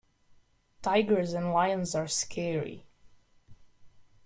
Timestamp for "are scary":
1.93-2.87